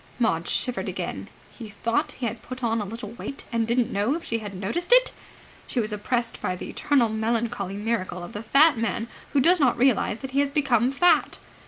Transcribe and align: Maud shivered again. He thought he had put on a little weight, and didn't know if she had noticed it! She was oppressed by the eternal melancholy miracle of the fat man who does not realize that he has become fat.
Maud 0.17 0.49
shivered 0.49 0.89
again. 0.89 1.27
He 1.51 1.69
thought 1.69 2.13
he 2.13 2.25
had 2.25 2.41
put 2.41 2.63
on 2.63 2.81
a 2.81 2.85
little 2.85 3.11
weight, 3.11 3.43
and 3.51 3.67
didn't 3.67 3.93
know 3.93 4.15
if 4.15 4.23
she 4.23 4.39
had 4.39 4.55
noticed 4.55 4.91
it! 4.91 5.11
She 5.67 5.79
was 5.79 5.93
oppressed 5.93 6.41
by 6.41 6.55
the 6.55 6.71
eternal 6.71 7.07
melancholy 7.07 7.77
miracle 7.77 8.23
of 8.23 8.33
the 8.33 8.41
fat 8.41 8.79
man 8.79 9.09
who 9.33 9.39
does 9.39 9.59
not 9.59 9.77
realize 9.77 10.17
that 10.21 10.31
he 10.31 10.39
has 10.39 10.49
become 10.49 10.91
fat. 10.91 11.37